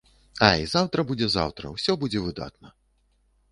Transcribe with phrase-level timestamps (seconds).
[0.45, 2.75] Ай, заўтра будзе заўтра, усё будзе выдатна!